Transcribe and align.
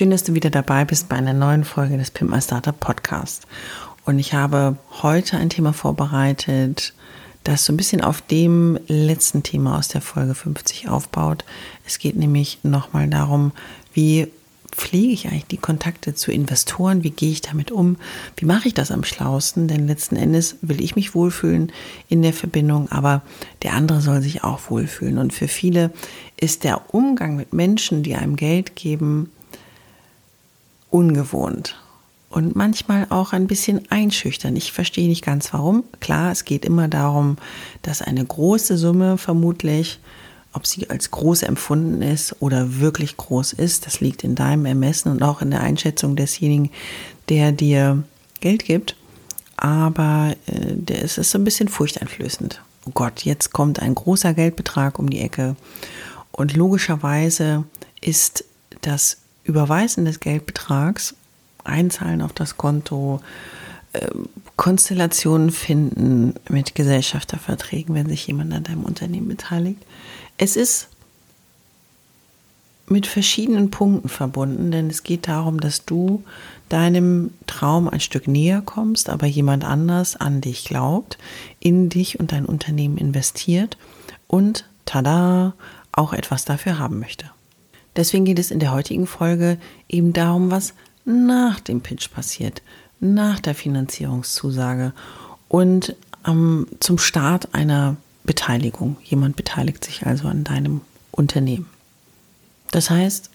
Schön, 0.00 0.08
dass 0.08 0.24
du 0.24 0.32
wieder 0.32 0.48
dabei 0.48 0.86
bist 0.86 1.10
bei 1.10 1.16
einer 1.16 1.34
neuen 1.34 1.62
Folge 1.62 1.98
des 1.98 2.10
Pimp 2.10 2.30
My 2.30 2.40
Startup 2.40 2.80
Podcast. 2.80 3.46
Und 4.06 4.18
ich 4.18 4.32
habe 4.32 4.78
heute 5.02 5.36
ein 5.36 5.50
Thema 5.50 5.74
vorbereitet, 5.74 6.94
das 7.44 7.66
so 7.66 7.72
ein 7.74 7.76
bisschen 7.76 8.00
auf 8.00 8.22
dem 8.22 8.78
letzten 8.86 9.42
Thema 9.42 9.76
aus 9.76 9.88
der 9.88 10.00
Folge 10.00 10.34
50 10.34 10.88
aufbaut. 10.88 11.44
Es 11.86 11.98
geht 11.98 12.16
nämlich 12.16 12.60
nochmal 12.62 13.08
darum, 13.08 13.52
wie 13.92 14.28
pflege 14.72 15.12
ich 15.12 15.26
eigentlich 15.26 15.48
die 15.48 15.58
Kontakte 15.58 16.14
zu 16.14 16.32
Investoren? 16.32 17.04
Wie 17.04 17.10
gehe 17.10 17.32
ich 17.32 17.42
damit 17.42 17.70
um? 17.70 17.98
Wie 18.38 18.46
mache 18.46 18.68
ich 18.68 18.72
das 18.72 18.90
am 18.90 19.04
schlausten? 19.04 19.68
Denn 19.68 19.86
letzten 19.86 20.16
Endes 20.16 20.56
will 20.62 20.80
ich 20.80 20.96
mich 20.96 21.14
wohlfühlen 21.14 21.72
in 22.08 22.22
der 22.22 22.32
Verbindung, 22.32 22.90
aber 22.90 23.20
der 23.62 23.74
andere 23.74 24.00
soll 24.00 24.22
sich 24.22 24.44
auch 24.44 24.70
wohlfühlen. 24.70 25.18
Und 25.18 25.34
für 25.34 25.46
viele 25.46 25.90
ist 26.38 26.64
der 26.64 26.94
Umgang 26.94 27.36
mit 27.36 27.52
Menschen, 27.52 28.02
die 28.02 28.14
einem 28.14 28.36
Geld 28.36 28.76
geben, 28.76 29.28
ungewohnt 30.90 31.76
und 32.30 32.54
manchmal 32.54 33.06
auch 33.10 33.32
ein 33.32 33.48
bisschen 33.48 33.90
einschüchtern. 33.90 34.56
Ich 34.56 34.72
verstehe 34.72 35.08
nicht 35.08 35.24
ganz 35.24 35.52
warum. 35.52 35.84
Klar, 35.98 36.30
es 36.30 36.44
geht 36.44 36.64
immer 36.64 36.88
darum, 36.88 37.36
dass 37.82 38.02
eine 38.02 38.24
große 38.24 38.78
Summe 38.78 39.18
vermutlich, 39.18 39.98
ob 40.52 40.66
sie 40.66 40.88
als 40.90 41.10
groß 41.10 41.42
empfunden 41.42 42.02
ist 42.02 42.36
oder 42.40 42.78
wirklich 42.78 43.16
groß 43.16 43.52
ist, 43.52 43.86
das 43.86 44.00
liegt 44.00 44.24
in 44.24 44.34
deinem 44.34 44.66
Ermessen 44.66 45.10
und 45.12 45.22
auch 45.22 45.42
in 45.42 45.50
der 45.50 45.60
Einschätzung 45.60 46.16
desjenigen, 46.16 46.70
der 47.28 47.52
dir 47.52 48.02
Geld 48.40 48.64
gibt. 48.64 48.96
Aber 49.56 50.34
äh, 50.46 50.92
es 50.92 51.18
ist 51.18 51.32
so 51.32 51.38
ein 51.38 51.44
bisschen 51.44 51.68
furchteinflößend. 51.68 52.62
Oh 52.86 52.90
Gott, 52.94 53.24
jetzt 53.24 53.52
kommt 53.52 53.80
ein 53.80 53.94
großer 53.94 54.34
Geldbetrag 54.34 54.98
um 54.98 55.10
die 55.10 55.20
Ecke. 55.20 55.56
Und 56.32 56.56
logischerweise 56.56 57.64
ist 58.00 58.44
das 58.80 59.18
Überweisen 59.50 60.04
des 60.04 60.20
Geldbetrags 60.20 61.14
einzahlen 61.64 62.22
auf 62.22 62.32
das 62.32 62.56
Konto, 62.56 63.20
ähm, 63.92 64.28
Konstellationen 64.56 65.50
finden 65.50 66.34
mit 66.48 66.74
Gesellschafterverträgen, 66.74 67.94
wenn 67.94 68.08
sich 68.08 68.26
jemand 68.26 68.52
an 68.54 68.64
deinem 68.64 68.84
Unternehmen 68.84 69.28
beteiligt. 69.28 69.84
Es 70.38 70.56
ist 70.56 70.88
mit 72.86 73.06
verschiedenen 73.06 73.70
Punkten 73.70 74.08
verbunden, 74.08 74.70
denn 74.70 74.88
es 74.88 75.02
geht 75.02 75.28
darum, 75.28 75.60
dass 75.60 75.84
du 75.84 76.24
deinem 76.68 77.32
Traum 77.46 77.88
ein 77.88 78.00
Stück 78.00 78.26
näher 78.26 78.62
kommst, 78.62 79.08
aber 79.08 79.26
jemand 79.26 79.64
anders 79.64 80.16
an 80.16 80.40
dich 80.40 80.64
glaubt, 80.64 81.18
in 81.60 81.88
dich 81.88 82.18
und 82.20 82.32
dein 82.32 82.46
Unternehmen 82.46 82.98
investiert 82.98 83.76
und 84.26 84.64
tada, 84.86 85.54
auch 85.92 86.12
etwas 86.12 86.44
dafür 86.44 86.78
haben 86.78 86.98
möchte. 86.98 87.30
Deswegen 87.96 88.24
geht 88.24 88.38
es 88.38 88.50
in 88.50 88.60
der 88.60 88.72
heutigen 88.72 89.06
Folge 89.06 89.58
eben 89.88 90.12
darum, 90.12 90.50
was 90.50 90.74
nach 91.04 91.60
dem 91.60 91.80
Pitch 91.80 92.10
passiert, 92.10 92.62
nach 93.00 93.40
der 93.40 93.54
Finanzierungszusage 93.54 94.92
und 95.48 95.96
ähm, 96.26 96.66
zum 96.80 96.98
Start 96.98 97.54
einer 97.54 97.96
Beteiligung. 98.24 98.96
Jemand 99.02 99.36
beteiligt 99.36 99.84
sich 99.84 100.06
also 100.06 100.28
an 100.28 100.44
deinem 100.44 100.82
Unternehmen. 101.10 101.66
Das 102.70 102.90
heißt, 102.90 103.30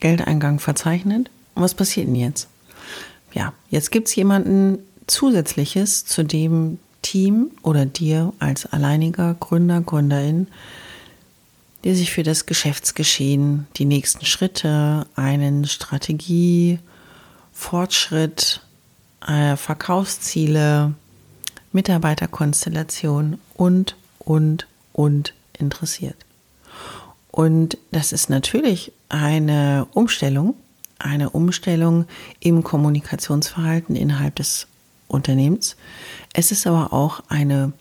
Geldeingang 0.00 0.60
verzeichnet. 0.60 1.30
Und 1.54 1.62
was 1.62 1.74
passiert 1.74 2.06
denn 2.06 2.14
jetzt? 2.14 2.48
Ja, 3.32 3.52
jetzt 3.70 3.90
gibt 3.90 4.08
es 4.08 4.14
jemanden 4.14 4.78
zusätzliches 5.06 6.04
zu 6.04 6.22
dem 6.22 6.78
Team 7.02 7.50
oder 7.62 7.86
dir 7.86 8.32
als 8.38 8.66
alleiniger 8.66 9.34
Gründer, 9.34 9.80
Gründerin, 9.80 10.48
die 11.84 11.94
sich 11.94 12.12
für 12.12 12.22
das 12.22 12.46
Geschäftsgeschehen, 12.46 13.66
die 13.76 13.84
nächsten 13.84 14.24
Schritte, 14.26 15.06
einen 15.14 15.66
Strategie, 15.66 16.78
Fortschritt, 17.52 18.62
äh, 19.26 19.56
Verkaufsziele, 19.56 20.94
Mitarbeiterkonstellation 21.72 23.38
und, 23.54 23.96
und, 24.18 24.66
und 24.92 25.34
interessiert. 25.58 26.16
Und 27.30 27.78
das 27.92 28.12
ist 28.12 28.30
natürlich 28.30 28.92
eine 29.08 29.86
Umstellung, 29.92 30.54
eine 30.98 31.30
Umstellung 31.30 32.06
im 32.40 32.64
Kommunikationsverhalten 32.64 33.94
innerhalb 33.94 34.36
des 34.36 34.66
Unternehmens. 35.06 35.76
Es 36.32 36.50
ist 36.50 36.66
aber 36.66 36.92
auch 36.92 37.22
eine 37.28 37.72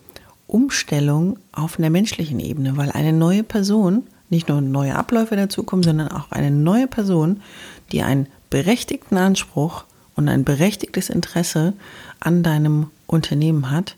Umstellung 0.47 1.37
auf 1.51 1.77
einer 1.77 1.89
menschlichen 1.89 2.39
Ebene, 2.39 2.77
weil 2.77 2.91
eine 2.91 3.13
neue 3.13 3.43
Person, 3.43 4.03
nicht 4.29 4.49
nur 4.49 4.61
neue 4.61 4.95
Abläufe 4.95 5.35
dazukommen, 5.35 5.83
sondern 5.83 6.09
auch 6.09 6.31
eine 6.31 6.51
neue 6.51 6.87
Person, 6.87 7.41
die 7.91 8.01
einen 8.01 8.27
berechtigten 8.49 9.17
Anspruch 9.17 9.83
und 10.15 10.29
ein 10.29 10.43
berechtigtes 10.43 11.09
Interesse 11.09 11.73
an 12.19 12.43
deinem 12.43 12.89
Unternehmen 13.05 13.71
hat, 13.71 13.97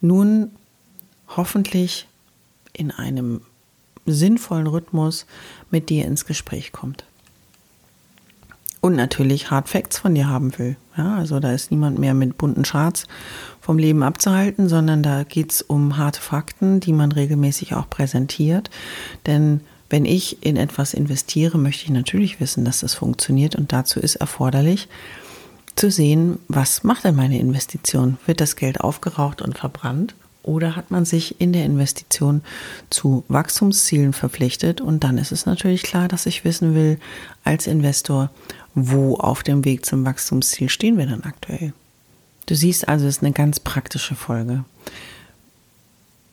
nun 0.00 0.50
hoffentlich 1.28 2.06
in 2.72 2.90
einem 2.90 3.40
sinnvollen 4.04 4.66
Rhythmus 4.66 5.26
mit 5.70 5.90
dir 5.90 6.04
ins 6.04 6.26
Gespräch 6.26 6.72
kommt 6.72 7.04
und 8.86 8.94
natürlich 8.94 9.50
Hard 9.50 9.68
Facts 9.68 9.98
von 9.98 10.14
dir 10.14 10.28
haben 10.28 10.56
will. 10.58 10.76
Ja, 10.96 11.16
also 11.16 11.40
da 11.40 11.50
ist 11.50 11.72
niemand 11.72 11.98
mehr 11.98 12.14
mit 12.14 12.38
bunten 12.38 12.62
Charts 12.62 13.06
vom 13.60 13.78
Leben 13.78 14.04
abzuhalten, 14.04 14.68
sondern 14.68 15.02
da 15.02 15.24
geht 15.24 15.50
es 15.52 15.62
um 15.62 15.96
harte 15.96 16.20
Fakten, 16.20 16.78
die 16.78 16.92
man 16.92 17.10
regelmäßig 17.10 17.74
auch 17.74 17.90
präsentiert. 17.90 18.70
Denn 19.26 19.60
wenn 19.90 20.04
ich 20.04 20.44
in 20.44 20.56
etwas 20.56 20.94
investiere, 20.94 21.58
möchte 21.58 21.84
ich 21.84 21.90
natürlich 21.90 22.40
wissen, 22.40 22.64
dass 22.64 22.80
das 22.80 22.94
funktioniert 22.94 23.56
und 23.56 23.72
dazu 23.72 23.98
ist 23.98 24.16
erforderlich 24.16 24.88
zu 25.74 25.90
sehen, 25.90 26.38
was 26.46 26.84
macht 26.84 27.04
denn 27.04 27.16
meine 27.16 27.40
Investition? 27.40 28.18
Wird 28.24 28.40
das 28.40 28.54
Geld 28.54 28.80
aufgeraucht 28.80 29.42
und 29.42 29.58
verbrannt? 29.58 30.14
Oder 30.46 30.76
hat 30.76 30.92
man 30.92 31.04
sich 31.04 31.40
in 31.40 31.52
der 31.52 31.64
Investition 31.64 32.40
zu 32.88 33.24
Wachstumszielen 33.26 34.12
verpflichtet? 34.12 34.80
Und 34.80 35.02
dann 35.02 35.18
ist 35.18 35.32
es 35.32 35.44
natürlich 35.44 35.82
klar, 35.82 36.06
dass 36.06 36.24
ich 36.24 36.44
wissen 36.44 36.74
will 36.74 36.98
als 37.42 37.66
Investor, 37.66 38.30
wo 38.74 39.16
auf 39.16 39.42
dem 39.42 39.64
Weg 39.64 39.84
zum 39.84 40.06
Wachstumsziel 40.06 40.68
stehen 40.68 40.98
wir 40.98 41.06
dann 41.06 41.24
aktuell? 41.24 41.72
Du 42.46 42.54
siehst 42.54 42.86
also, 42.86 43.06
es 43.06 43.16
ist 43.16 43.24
eine 43.24 43.32
ganz 43.32 43.58
praktische 43.58 44.14
Folge. 44.14 44.64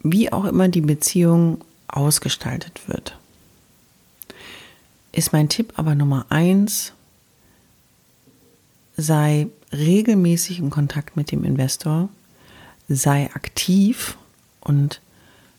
Wie 0.03 0.31
auch 0.31 0.45
immer 0.45 0.67
die 0.67 0.81
Beziehung 0.81 1.61
ausgestaltet 1.87 2.81
wird, 2.87 3.17
ist 5.11 5.33
mein 5.33 5.49
Tipp 5.49 5.73
aber 5.75 5.95
Nummer 5.95 6.27
eins, 6.29 6.93
sei 8.95 9.47
regelmäßig 9.71 10.59
in 10.59 10.69
Kontakt 10.69 11.17
mit 11.17 11.31
dem 11.31 11.43
Investor, 11.43 12.09
sei 12.95 13.29
aktiv 13.33 14.17
und 14.61 15.01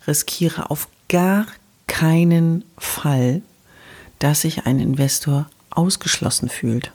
riskiere 0.06 0.70
auf 0.70 0.88
gar 1.08 1.46
keinen 1.86 2.64
Fall, 2.78 3.42
dass 4.18 4.42
sich 4.42 4.66
ein 4.66 4.80
Investor 4.80 5.48
ausgeschlossen 5.70 6.48
fühlt. 6.48 6.92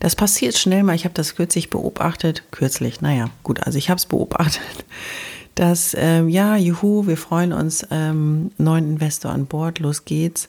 Das 0.00 0.16
passiert 0.16 0.56
schnell 0.56 0.82
mal. 0.82 0.94
Ich 0.94 1.04
habe 1.04 1.14
das 1.14 1.34
kürzlich 1.36 1.70
beobachtet. 1.70 2.42
Kürzlich, 2.50 3.00
naja, 3.00 3.30
gut, 3.42 3.62
also 3.64 3.78
ich 3.78 3.90
habe 3.90 3.98
es 3.98 4.06
beobachtet, 4.06 4.62
dass, 5.54 5.94
ähm, 5.98 6.28
ja, 6.28 6.56
juhu, 6.56 7.06
wir 7.06 7.16
freuen 7.16 7.52
uns, 7.52 7.86
ähm, 7.90 8.50
neuen 8.58 8.92
Investor 8.92 9.32
an 9.32 9.46
Bord, 9.46 9.78
los 9.78 10.04
geht's. 10.04 10.48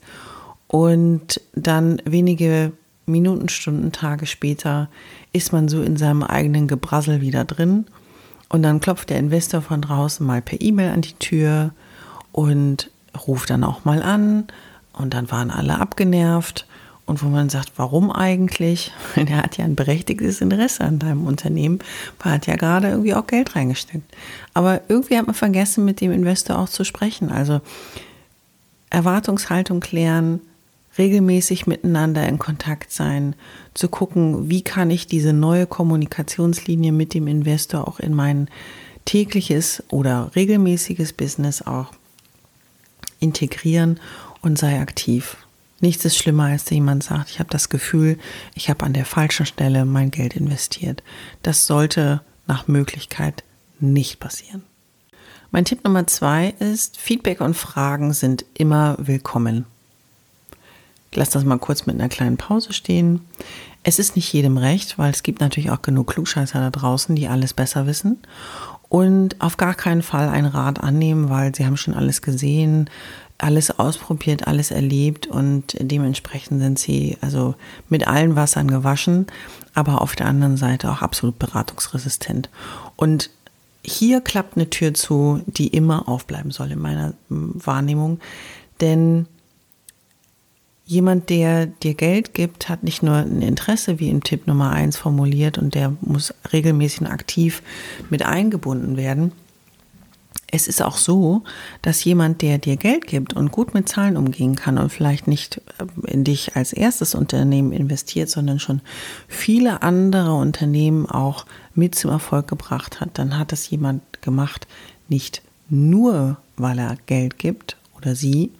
Und 0.67 1.41
dann 1.53 2.01
wenige 2.05 2.71
Minuten, 3.05 3.49
Stunden, 3.49 3.91
Tage 3.91 4.27
später 4.27 4.87
ist 5.33 5.51
man 5.51 5.67
so 5.67 5.81
in 5.81 5.97
seinem 5.97 6.23
eigenen 6.23 6.67
Gebrassel 6.67 7.21
wieder 7.21 7.43
drin. 7.43 7.85
Und 8.49 8.63
dann 8.63 8.79
klopft 8.79 9.11
der 9.11 9.19
Investor 9.19 9.61
von 9.61 9.81
draußen 9.81 10.25
mal 10.25 10.41
per 10.41 10.59
E-Mail 10.59 10.91
an 10.91 11.01
die 11.01 11.13
Tür 11.13 11.71
und 12.31 12.89
ruft 13.27 13.49
dann 13.49 13.63
auch 13.63 13.85
mal 13.85 14.01
an 14.01 14.47
und 14.93 15.13
dann 15.13 15.31
waren 15.31 15.51
alle 15.51 15.79
abgenervt 15.79 16.65
und 17.05 17.23
wo 17.23 17.27
man 17.27 17.49
sagt, 17.49 17.73
warum 17.77 18.11
eigentlich? 18.11 18.91
Der 19.15 19.37
hat 19.37 19.57
ja 19.57 19.65
ein 19.65 19.75
berechtigtes 19.75 20.41
Interesse 20.41 20.83
an 20.83 20.99
deinem 20.99 21.25
Unternehmen, 21.25 21.79
er 22.23 22.31
hat 22.31 22.47
ja 22.47 22.55
gerade 22.55 22.89
irgendwie 22.89 23.15
auch 23.15 23.25
Geld 23.25 23.55
reingesteckt. 23.55 24.15
Aber 24.53 24.81
irgendwie 24.89 25.17
hat 25.17 25.25
man 25.25 25.35
vergessen, 25.35 25.85
mit 25.85 26.01
dem 26.01 26.11
Investor 26.11 26.59
auch 26.59 26.69
zu 26.69 26.83
sprechen. 26.83 27.31
Also 27.31 27.61
Erwartungshaltung 28.91 29.79
klären, 29.79 30.41
regelmäßig 30.99 31.65
miteinander 31.65 32.27
in 32.27 32.37
Kontakt 32.37 32.91
sein, 32.91 33.33
zu 33.73 33.87
gucken, 33.87 34.49
wie 34.49 34.61
kann 34.61 34.91
ich 34.91 35.07
diese 35.07 35.33
neue 35.33 35.65
Kommunikationslinie 35.65 36.91
mit 36.91 37.13
dem 37.13 37.27
Investor 37.27 37.87
auch 37.87 37.99
in 37.99 38.13
mein 38.13 38.49
tägliches 39.05 39.81
oder 39.89 40.29
regelmäßiges 40.35 41.13
Business 41.13 41.63
auch 41.63 41.93
integrieren 43.19 43.99
und 44.41 44.59
sei 44.59 44.79
aktiv. 44.79 45.37
Nichts 45.81 46.03
ist 46.03 46.17
schlimmer, 46.17 46.45
als 46.45 46.69
jemand 46.69 47.03
sagt, 47.03 47.29
ich 47.29 47.39
habe 47.39 47.49
das 47.49 47.69
Gefühl, 47.69 48.19
ich 48.53 48.69
habe 48.69 48.85
an 48.85 48.93
der 48.93 49.05
falschen 49.05 49.45
Stelle 49.45 49.85
mein 49.85 50.11
Geld 50.11 50.35
investiert. 50.35 51.01
Das 51.41 51.65
sollte 51.65 52.21
nach 52.47 52.67
Möglichkeit 52.67 53.43
nicht 53.79 54.19
passieren. 54.19 54.63
Mein 55.51 55.65
Tipp 55.65 55.83
Nummer 55.83 56.05
zwei 56.05 56.53
ist, 56.59 56.97
Feedback 56.97 57.39
und 57.41 57.55
Fragen 57.55 58.13
sind 58.13 58.45
immer 58.53 58.97
willkommen. 58.99 59.65
Ich 61.11 61.17
lasse 61.17 61.33
das 61.33 61.43
mal 61.43 61.57
kurz 61.57 61.85
mit 61.85 61.95
einer 61.95 62.09
kleinen 62.09 62.37
Pause 62.37 62.73
stehen. 62.73 63.21
Es 63.83 63.99
ist 63.99 64.15
nicht 64.15 64.31
jedem 64.31 64.57
recht, 64.57 64.97
weil 64.97 65.11
es 65.11 65.23
gibt 65.23 65.39
natürlich 65.41 65.71
auch 65.71 65.81
genug 65.81 66.07
Klugscheißer 66.07 66.59
da 66.59 66.69
draußen, 66.69 67.15
die 67.15 67.27
alles 67.27 67.53
besser 67.53 67.87
wissen. 67.87 68.19
Und 68.89 69.39
auf 69.39 69.57
gar 69.57 69.75
keinen 69.75 70.01
Fall 70.01 70.29
einen 70.29 70.47
Rat 70.47 70.81
annehmen, 70.81 71.29
weil 71.29 71.53
sie 71.55 71.65
haben 71.65 71.77
schon 71.77 71.93
alles 71.93 72.21
gesehen, 72.21 72.89
alles 73.39 73.79
ausprobiert, 73.79 74.47
alles 74.47 74.69
erlebt 74.69 75.25
und 75.25 75.75
dementsprechend 75.79 76.61
sind 76.61 76.77
sie 76.77 77.17
also 77.21 77.55
mit 77.87 78.07
allen 78.07 78.35
Wassern 78.35 78.67
gewaschen, 78.67 79.27
aber 79.73 80.01
auf 80.01 80.15
der 80.15 80.27
anderen 80.27 80.57
Seite 80.57 80.91
auch 80.91 81.01
absolut 81.01 81.39
beratungsresistent. 81.39 82.49
Und 82.97 83.29
hier 83.81 84.19
klappt 84.19 84.57
eine 84.57 84.69
Tür 84.69 84.93
zu, 84.93 85.41
die 85.47 85.67
immer 85.67 86.09
aufbleiben 86.09 86.51
soll 86.51 86.71
in 86.71 86.79
meiner 86.79 87.13
Wahrnehmung, 87.29 88.19
denn 88.81 89.25
jemand, 90.89 91.29
der 91.29 91.67
dir 91.67 91.93
Geld 91.93 92.33
gibt, 92.33 92.67
hat 92.67 92.83
nicht 92.83 93.03
nur 93.03 93.13
ein 93.13 93.43
Interesse, 93.43 93.99
wie 93.99 94.09
in 94.09 94.21
Tipp 94.21 94.47
Nummer 94.47 94.71
eins 94.71 94.97
formuliert, 94.97 95.59
und 95.59 95.75
der 95.75 95.95
muss 96.01 96.33
regelmäßig 96.51 97.01
und 97.01 97.07
aktiv 97.07 97.61
mit 98.09 98.23
eingebunden 98.23 98.97
werden, 98.97 99.31
es 100.51 100.67
ist 100.67 100.81
auch 100.81 100.97
so, 100.97 101.43
dass 101.83 102.03
jemand, 102.03 102.41
der 102.41 102.57
dir 102.57 102.75
Geld 102.75 103.05
gibt 103.05 103.33
und 103.33 103.51
gut 103.51 103.75
mit 103.75 103.87
Zahlen 103.87 104.17
umgehen 104.17 104.55
kann 104.55 104.79
und 104.79 104.89
vielleicht 104.89 105.27
nicht 105.27 105.61
äh, 105.77 106.11
in 106.11 106.23
dich 106.23 106.55
als 106.55 106.73
erstes 106.73 107.13
Unternehmen 107.13 107.71
investiert, 107.71 108.29
sondern 108.29 108.57
schon 108.57 108.81
viele 109.27 109.83
andere 109.83 110.33
Unternehmen 110.33 111.05
auch 111.05 111.45
mit 111.75 111.93
zum 111.93 112.09
Erfolg 112.09 112.47
gebracht 112.47 112.99
hat, 112.99 113.19
dann 113.19 113.37
hat 113.37 113.51
das 113.51 113.69
jemand 113.69 114.23
gemacht, 114.23 114.67
nicht 115.07 115.43
nur, 115.69 116.37
weil 116.57 116.79
er 116.79 116.97
Geld 117.05 117.37
gibt 117.37 117.77
oder 117.95 118.15
sie, 118.15 118.51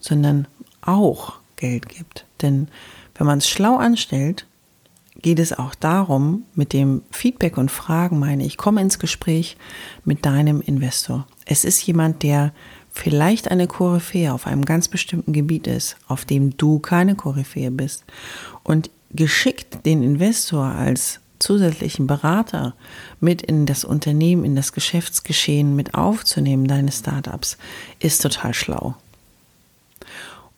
sondern 0.00 0.48
auch 0.82 1.34
Geld 1.56 1.88
gibt. 1.88 2.26
Denn 2.42 2.68
wenn 3.14 3.26
man 3.26 3.38
es 3.38 3.48
schlau 3.48 3.76
anstellt, 3.76 4.46
geht 5.22 5.38
es 5.38 5.52
auch 5.52 5.74
darum, 5.74 6.44
mit 6.54 6.72
dem 6.72 7.02
Feedback 7.10 7.56
und 7.56 7.70
Fragen 7.70 8.18
meine 8.18 8.44
ich, 8.44 8.56
komme 8.56 8.82
ins 8.82 8.98
Gespräch 8.98 9.56
mit 10.04 10.26
deinem 10.26 10.60
Investor. 10.60 11.26
Es 11.46 11.64
ist 11.64 11.84
jemand, 11.86 12.22
der 12.22 12.52
vielleicht 12.90 13.50
eine 13.50 13.66
Koryphäe 13.66 14.32
auf 14.32 14.46
einem 14.46 14.64
ganz 14.64 14.88
bestimmten 14.88 15.32
Gebiet 15.32 15.66
ist, 15.66 15.96
auf 16.08 16.24
dem 16.24 16.56
du 16.56 16.78
keine 16.78 17.14
Koryphäe 17.14 17.70
bist. 17.70 18.04
Und 18.62 18.90
geschickt 19.10 19.84
den 19.86 20.02
Investor 20.02 20.64
als 20.64 21.20
zusätzlichen 21.38 22.06
Berater 22.06 22.74
mit 23.20 23.42
in 23.42 23.66
das 23.66 23.84
Unternehmen, 23.84 24.44
in 24.44 24.56
das 24.56 24.72
Geschäftsgeschehen 24.72 25.76
mit 25.76 25.94
aufzunehmen, 25.94 26.66
deine 26.66 26.92
Startups, 26.92 27.58
ist 28.00 28.22
total 28.22 28.54
schlau. 28.54 28.94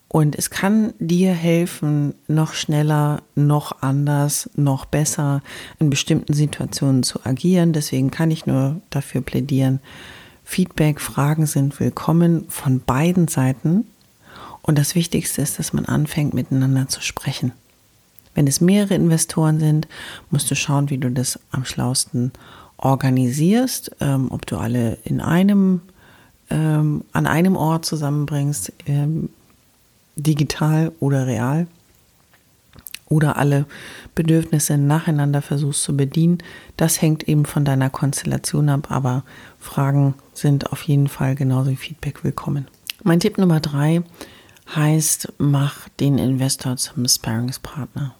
Und 0.08 0.36
es 0.36 0.48
kann 0.48 0.94
dir 0.98 1.32
helfen, 1.32 2.14
noch 2.28 2.54
schneller, 2.54 3.22
noch 3.34 3.82
anders, 3.82 4.48
noch 4.56 4.86
besser 4.86 5.42
in 5.78 5.90
bestimmten 5.90 6.32
Situationen 6.32 7.02
zu 7.02 7.24
agieren. 7.26 7.74
Deswegen 7.74 8.10
kann 8.10 8.30
ich 8.30 8.46
nur 8.46 8.80
dafür 8.88 9.20
plädieren, 9.20 9.80
Feedback, 10.50 10.98
Fragen 10.98 11.44
sind 11.44 11.78
willkommen 11.78 12.46
von 12.48 12.80
beiden 12.80 13.28
Seiten. 13.28 13.84
Und 14.62 14.78
das 14.78 14.94
Wichtigste 14.94 15.42
ist, 15.42 15.58
dass 15.58 15.74
man 15.74 15.84
anfängt, 15.84 16.32
miteinander 16.32 16.88
zu 16.88 17.02
sprechen. 17.02 17.52
Wenn 18.34 18.46
es 18.46 18.62
mehrere 18.62 18.94
Investoren 18.94 19.60
sind, 19.60 19.88
musst 20.30 20.50
du 20.50 20.54
schauen, 20.54 20.88
wie 20.88 20.96
du 20.96 21.10
das 21.10 21.38
am 21.50 21.66
schlausten 21.66 22.32
organisierst, 22.78 23.94
ähm, 24.00 24.28
ob 24.30 24.46
du 24.46 24.56
alle 24.56 24.96
in 25.04 25.20
einem, 25.20 25.82
ähm, 26.48 27.04
an 27.12 27.26
einem 27.26 27.54
Ort 27.54 27.84
zusammenbringst, 27.84 28.72
ähm, 28.86 29.28
digital 30.18 30.92
oder 31.00 31.26
real 31.26 31.66
oder 33.06 33.36
alle 33.36 33.66
Bedürfnisse 34.14 34.76
nacheinander 34.76 35.42
versuchst 35.42 35.82
zu 35.82 35.96
bedienen. 35.96 36.38
Das 36.76 37.00
hängt 37.00 37.28
eben 37.28 37.46
von 37.46 37.64
deiner 37.64 37.90
Konstellation 37.90 38.68
ab, 38.68 38.90
aber 38.90 39.24
Fragen 39.58 40.14
sind 40.34 40.72
auf 40.72 40.82
jeden 40.82 41.08
Fall 41.08 41.34
genauso 41.34 41.70
wie 41.70 41.76
Feedback 41.76 42.22
willkommen. 42.24 42.66
Mein 43.02 43.20
Tipp 43.20 43.38
Nummer 43.38 43.60
drei 43.60 44.02
heißt, 44.74 45.32
mach 45.38 45.88
den 46.00 46.18
Investor 46.18 46.76
zum 46.76 47.08
Sparringspartner. 47.08 48.14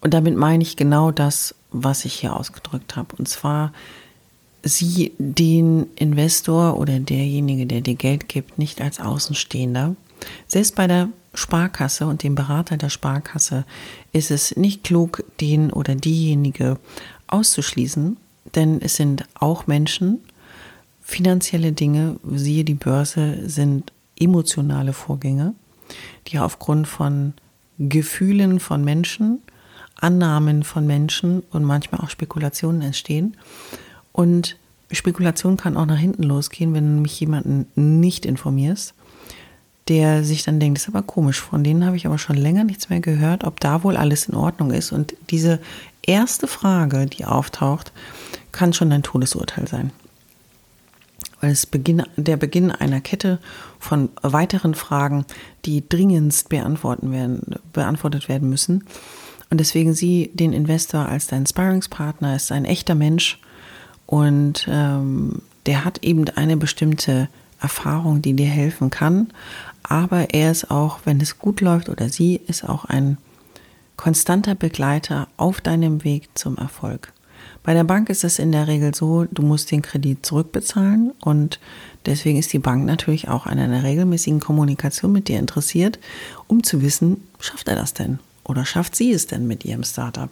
Und 0.00 0.14
damit 0.14 0.36
meine 0.36 0.62
ich 0.62 0.76
genau 0.76 1.10
das, 1.10 1.54
was 1.70 2.04
ich 2.04 2.14
hier 2.14 2.36
ausgedrückt 2.36 2.96
habe. 2.96 3.16
Und 3.16 3.28
zwar, 3.28 3.72
sieh 4.62 5.12
den 5.18 5.86
Investor 5.96 6.78
oder 6.78 7.00
derjenige, 7.00 7.66
der 7.66 7.80
dir 7.80 7.94
Geld 7.94 8.28
gibt, 8.28 8.58
nicht 8.58 8.80
als 8.80 9.00
Außenstehender, 9.00 9.96
selbst 10.46 10.74
bei 10.74 10.86
der 10.86 11.08
Sparkasse 11.34 12.06
und 12.06 12.22
dem 12.22 12.34
Berater 12.34 12.76
der 12.76 12.90
Sparkasse 12.90 13.64
ist 14.12 14.30
es 14.30 14.56
nicht 14.56 14.84
klug, 14.84 15.24
den 15.40 15.72
oder 15.72 15.94
diejenige 15.94 16.78
auszuschließen, 17.26 18.16
denn 18.54 18.80
es 18.82 18.96
sind 18.96 19.24
auch 19.34 19.66
Menschen, 19.66 20.20
finanzielle 21.00 21.72
Dinge, 21.72 22.16
siehe 22.30 22.64
die 22.64 22.74
Börse, 22.74 23.48
sind 23.48 23.92
emotionale 24.18 24.92
Vorgänge, 24.92 25.54
die 26.28 26.38
aufgrund 26.38 26.86
von 26.86 27.34
Gefühlen 27.78 28.60
von 28.60 28.84
Menschen, 28.84 29.40
Annahmen 29.96 30.62
von 30.62 30.86
Menschen 30.86 31.42
und 31.50 31.64
manchmal 31.64 32.00
auch 32.02 32.10
Spekulationen 32.10 32.82
entstehen. 32.82 33.36
Und 34.12 34.56
Spekulation 34.90 35.56
kann 35.56 35.76
auch 35.76 35.86
nach 35.86 35.98
hinten 35.98 36.24
losgehen, 36.24 36.74
wenn 36.74 36.84
du 36.84 36.90
nämlich 36.90 37.18
jemanden 37.18 37.66
nicht 37.74 38.26
informierst 38.26 38.94
der 39.88 40.24
sich 40.24 40.44
dann 40.44 40.60
denkt, 40.60 40.78
das 40.78 40.84
ist 40.84 40.94
aber 40.94 41.02
komisch, 41.02 41.40
von 41.40 41.64
denen 41.64 41.84
habe 41.84 41.96
ich 41.96 42.06
aber 42.06 42.18
schon 42.18 42.36
länger 42.36 42.64
nichts 42.64 42.88
mehr 42.88 43.00
gehört, 43.00 43.44
ob 43.44 43.60
da 43.60 43.82
wohl 43.82 43.96
alles 43.96 44.28
in 44.28 44.34
Ordnung 44.34 44.70
ist. 44.70 44.92
Und 44.92 45.14
diese 45.30 45.58
erste 46.02 46.46
Frage, 46.46 47.06
die 47.06 47.24
auftaucht, 47.24 47.92
kann 48.52 48.72
schon 48.72 48.92
ein 48.92 49.02
Todesurteil 49.02 49.66
sein. 49.66 49.90
Weil 51.40 51.50
es 51.50 51.66
Beginn, 51.66 52.04
der 52.16 52.36
Beginn 52.36 52.70
einer 52.70 53.00
Kette 53.00 53.40
von 53.80 54.10
weiteren 54.22 54.74
Fragen, 54.74 55.24
die 55.64 55.88
dringendst 55.88 56.48
beantworten 56.48 57.10
werden, 57.10 57.56
beantwortet 57.72 58.28
werden 58.28 58.48
müssen. 58.48 58.84
Und 59.50 59.58
deswegen 59.58 59.94
sieh 59.94 60.30
den 60.32 60.52
Investor 60.52 61.06
als 61.06 61.26
dein 61.26 61.46
Sparringspartner, 61.46 62.36
ist 62.36 62.52
ein 62.52 62.64
echter 62.64 62.94
Mensch 62.94 63.40
und 64.06 64.66
ähm, 64.70 65.42
der 65.66 65.84
hat 65.84 66.02
eben 66.04 66.28
eine 66.30 66.56
bestimmte 66.56 67.28
Erfahrung, 67.60 68.22
die 68.22 68.34
dir 68.34 68.48
helfen 68.48 68.90
kann, 68.90 69.32
aber 69.92 70.32
er 70.32 70.50
ist 70.50 70.70
auch, 70.70 71.00
wenn 71.04 71.20
es 71.20 71.38
gut 71.38 71.60
läuft 71.60 71.90
oder 71.90 72.08
sie 72.08 72.40
ist 72.46 72.66
auch 72.66 72.86
ein 72.86 73.18
konstanter 73.96 74.54
Begleiter 74.54 75.28
auf 75.36 75.60
deinem 75.60 76.02
Weg 76.02 76.30
zum 76.34 76.56
Erfolg. 76.56 77.12
Bei 77.62 77.74
der 77.74 77.84
Bank 77.84 78.08
ist 78.08 78.24
es 78.24 78.38
in 78.38 78.52
der 78.52 78.68
Regel 78.68 78.94
so, 78.94 79.26
du 79.30 79.42
musst 79.42 79.70
den 79.70 79.82
Kredit 79.82 80.24
zurückbezahlen 80.24 81.12
und 81.20 81.60
deswegen 82.06 82.38
ist 82.38 82.54
die 82.54 82.58
Bank 82.58 82.86
natürlich 82.86 83.28
auch 83.28 83.44
an 83.44 83.58
einer 83.58 83.82
regelmäßigen 83.82 84.40
Kommunikation 84.40 85.12
mit 85.12 85.28
dir 85.28 85.38
interessiert, 85.38 85.98
um 86.46 86.62
zu 86.62 86.80
wissen, 86.80 87.28
schafft 87.38 87.68
er 87.68 87.76
das 87.76 87.92
denn 87.92 88.18
oder 88.44 88.64
schafft 88.64 88.96
sie 88.96 89.12
es 89.12 89.26
denn 89.26 89.46
mit 89.46 89.66
ihrem 89.66 89.84
Startup? 89.84 90.30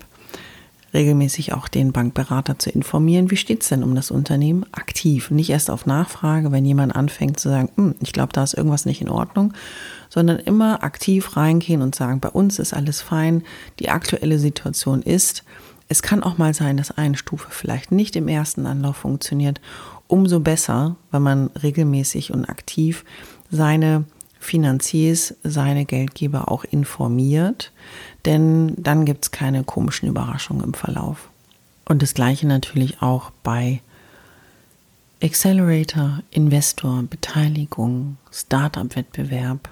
Regelmäßig 0.93 1.53
auch 1.53 1.69
den 1.69 1.93
Bankberater 1.93 2.59
zu 2.59 2.71
informieren, 2.71 3.31
wie 3.31 3.37
steht 3.37 3.63
es 3.63 3.69
denn 3.69 3.83
um 3.83 3.95
das 3.95 4.11
Unternehmen 4.11 4.67
aktiv. 4.73 5.31
Nicht 5.31 5.51
erst 5.51 5.71
auf 5.71 5.87
Nachfrage, 5.87 6.53
wenn 6.53 6.65
jemand 6.65 6.95
anfängt 6.95 7.39
zu 7.39 7.49
sagen, 7.49 7.71
hm, 7.77 7.95
ich 8.01 8.13
glaube, 8.13 8.33
da 8.33 8.43
ist 8.43 8.55
irgendwas 8.55 8.87
nicht 8.87 9.01
in 9.01 9.09
Ordnung, 9.09 9.53
sondern 10.09 10.39
immer 10.39 10.83
aktiv 10.83 11.37
reingehen 11.37 11.83
und 11.83 11.95
sagen, 11.95 12.21
bei 12.21 12.29
uns 12.29 12.59
ist 12.59 12.75
alles 12.75 13.01
fein, 13.01 13.43
die 13.79 13.91
aktuelle 13.91 14.39
Situation 14.39 15.03
ist. 15.03 15.45
Es 15.89 16.03
kann 16.03 16.23
auch 16.23 16.39
mal 16.39 16.55
sein, 16.55 16.77
dass 16.77 16.91
eine 16.91 17.17
Stufe 17.17 17.49
vielleicht 17.51 17.93
nicht 17.93 18.17
im 18.17 18.29
ersten 18.29 18.67
Anlauf 18.67 18.97
funktioniert. 18.97 19.61
Umso 20.07 20.41
besser, 20.41 20.97
wenn 21.11 21.23
man 21.23 21.51
regelmäßig 21.63 22.33
und 22.33 22.49
aktiv 22.49 23.05
seine 23.51 24.05
Finanziers, 24.41 25.35
seine 25.45 25.85
Geldgeber 25.85 26.51
auch 26.51 26.65
informiert, 26.65 27.71
denn 28.25 28.75
dann 28.79 29.05
gibt 29.05 29.27
es 29.27 29.31
keine 29.31 29.63
komischen 29.63 30.09
Überraschungen 30.09 30.65
im 30.65 30.75
Verlauf. 30.75 31.29
Und 31.85 32.03
das 32.03 32.15
gleiche 32.15 32.47
natürlich 32.47 33.03
auch 33.03 33.31
bei 33.43 33.81
Accelerator, 35.23 36.23
Investor, 36.31 37.03
Beteiligung, 37.03 38.17
Startup-Wettbewerb. 38.33 39.69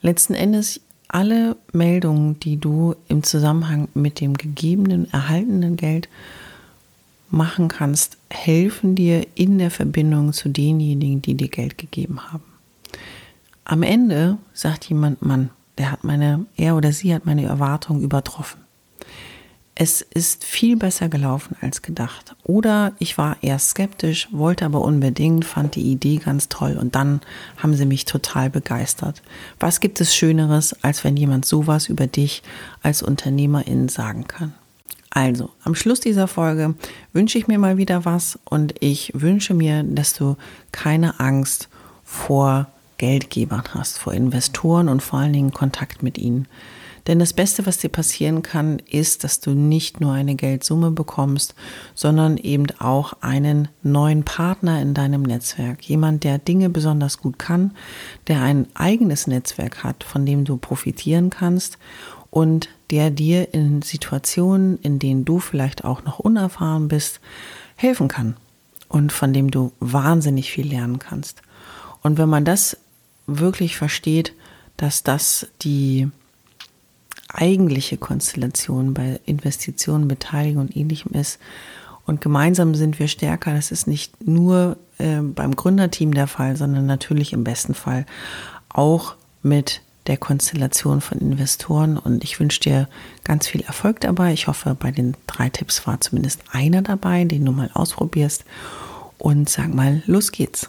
Letzten 0.00 0.34
Endes 0.34 0.80
alle 1.06 1.56
Meldungen, 1.72 2.40
die 2.40 2.56
du 2.56 2.96
im 3.06 3.22
Zusammenhang 3.22 3.88
mit 3.94 4.20
dem 4.20 4.34
gegebenen, 4.34 5.12
erhaltenen 5.12 5.76
Geld 5.76 6.08
machen 7.30 7.68
kannst, 7.68 8.16
helfen 8.30 8.96
dir 8.96 9.24
in 9.36 9.58
der 9.58 9.70
Verbindung 9.70 10.32
zu 10.32 10.48
denjenigen, 10.48 11.22
die 11.22 11.34
dir 11.34 11.48
Geld 11.48 11.78
gegeben 11.78 12.32
haben. 12.32 12.51
Am 13.64 13.82
Ende 13.82 14.38
sagt 14.52 14.84
jemand, 14.86 15.22
Mann, 15.22 15.50
der 15.78 15.92
hat 15.92 16.04
meine, 16.04 16.46
er 16.56 16.76
oder 16.76 16.92
sie 16.92 17.14
hat 17.14 17.26
meine 17.26 17.44
Erwartung 17.44 18.02
übertroffen. 18.02 18.60
Es 19.74 20.02
ist 20.02 20.44
viel 20.44 20.76
besser 20.76 21.08
gelaufen 21.08 21.56
als 21.62 21.80
gedacht. 21.80 22.36
Oder 22.44 22.92
ich 22.98 23.16
war 23.16 23.38
erst 23.40 23.70
skeptisch, 23.70 24.28
wollte 24.30 24.66
aber 24.66 24.82
unbedingt, 24.82 25.46
fand 25.46 25.76
die 25.76 25.90
Idee 25.90 26.18
ganz 26.18 26.50
toll 26.50 26.76
und 26.78 26.94
dann 26.94 27.22
haben 27.56 27.74
sie 27.74 27.86
mich 27.86 28.04
total 28.04 28.50
begeistert. 28.50 29.22
Was 29.58 29.80
gibt 29.80 30.00
es 30.00 30.14
Schöneres, 30.14 30.76
als 30.84 31.04
wenn 31.04 31.16
jemand 31.16 31.46
sowas 31.46 31.88
über 31.88 32.06
dich 32.06 32.42
als 32.82 33.02
Unternehmerin 33.02 33.88
sagen 33.88 34.28
kann? 34.28 34.52
Also, 35.08 35.50
am 35.64 35.74
Schluss 35.74 36.00
dieser 36.00 36.28
Folge 36.28 36.74
wünsche 37.12 37.38
ich 37.38 37.46
mir 37.46 37.58
mal 37.58 37.76
wieder 37.76 38.04
was 38.04 38.38
und 38.44 38.74
ich 38.80 39.12
wünsche 39.14 39.54
mir, 39.54 39.82
dass 39.84 40.14
du 40.14 40.36
keine 40.70 41.18
Angst 41.20 41.68
vor 42.04 42.66
Geldgebern 42.98 43.64
hast, 43.74 43.98
vor 43.98 44.12
Investoren 44.12 44.88
und 44.88 45.02
vor 45.02 45.18
allen 45.20 45.32
Dingen 45.32 45.52
Kontakt 45.52 46.02
mit 46.02 46.18
ihnen. 46.18 46.46
Denn 47.06 47.18
das 47.18 47.32
Beste, 47.32 47.66
was 47.66 47.78
dir 47.78 47.88
passieren 47.88 48.42
kann, 48.42 48.78
ist, 48.78 49.24
dass 49.24 49.40
du 49.40 49.50
nicht 49.50 50.00
nur 50.00 50.12
eine 50.12 50.36
Geldsumme 50.36 50.92
bekommst, 50.92 51.54
sondern 51.94 52.36
eben 52.36 52.66
auch 52.78 53.14
einen 53.20 53.68
neuen 53.82 54.24
Partner 54.24 54.80
in 54.80 54.94
deinem 54.94 55.22
Netzwerk. 55.22 55.82
Jemand, 55.88 56.22
der 56.22 56.38
Dinge 56.38 56.70
besonders 56.70 57.18
gut 57.18 57.38
kann, 57.38 57.72
der 58.28 58.42
ein 58.42 58.68
eigenes 58.74 59.26
Netzwerk 59.26 59.82
hat, 59.82 60.04
von 60.04 60.24
dem 60.24 60.44
du 60.44 60.56
profitieren 60.56 61.30
kannst 61.30 61.78
und 62.30 62.68
der 62.90 63.10
dir 63.10 63.52
in 63.52 63.82
Situationen, 63.82 64.78
in 64.78 64.98
denen 64.98 65.24
du 65.24 65.40
vielleicht 65.40 65.84
auch 65.84 66.04
noch 66.04 66.20
unerfahren 66.20 66.86
bist, 66.86 67.20
helfen 67.74 68.06
kann 68.06 68.36
und 68.88 69.10
von 69.12 69.32
dem 69.32 69.50
du 69.50 69.72
wahnsinnig 69.80 70.52
viel 70.52 70.68
lernen 70.68 71.00
kannst. 71.00 71.42
Und 72.02 72.18
wenn 72.18 72.28
man 72.28 72.44
das 72.44 72.76
wirklich 73.38 73.76
versteht, 73.76 74.34
dass 74.76 75.02
das 75.02 75.46
die 75.62 76.08
eigentliche 77.28 77.96
Konstellation 77.96 78.94
bei 78.94 79.20
Investitionen, 79.24 80.08
Beteiligung 80.08 80.62
und 80.62 80.76
ähnlichem 80.76 81.12
ist. 81.12 81.38
Und 82.04 82.20
gemeinsam 82.20 82.74
sind 82.74 82.98
wir 82.98 83.08
stärker. 83.08 83.54
Das 83.54 83.70
ist 83.70 83.86
nicht 83.86 84.26
nur 84.26 84.76
äh, 84.98 85.20
beim 85.20 85.54
Gründerteam 85.54 86.14
der 86.14 86.26
Fall, 86.26 86.56
sondern 86.56 86.86
natürlich 86.86 87.32
im 87.32 87.44
besten 87.44 87.74
Fall 87.74 88.06
auch 88.68 89.14
mit 89.42 89.82
der 90.08 90.16
Konstellation 90.16 91.00
von 91.00 91.18
Investoren. 91.18 91.96
Und 91.96 92.24
ich 92.24 92.40
wünsche 92.40 92.60
dir 92.60 92.88
ganz 93.24 93.46
viel 93.46 93.62
Erfolg 93.62 94.00
dabei. 94.00 94.32
Ich 94.32 94.48
hoffe, 94.48 94.76
bei 94.78 94.90
den 94.90 95.16
drei 95.26 95.48
Tipps 95.48 95.86
war 95.86 96.00
zumindest 96.00 96.40
einer 96.50 96.82
dabei, 96.82 97.24
den 97.24 97.44
du 97.44 97.52
mal 97.52 97.70
ausprobierst. 97.72 98.44
Und 99.18 99.48
sag 99.48 99.72
mal, 99.72 100.02
los 100.06 100.32
geht's. 100.32 100.68